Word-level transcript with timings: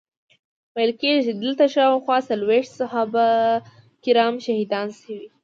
ویل 0.75 0.91
کیږي 1.01 1.21
چې 1.25 1.33
دلته 1.41 1.63
شاوخوا 1.75 2.17
څلویښت 2.29 2.71
صحابه 2.79 3.27
کرام 4.03 4.33
شهیدان 4.45 4.87
شوي. 4.99 5.27